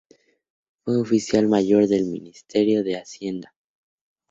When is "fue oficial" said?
0.83-1.47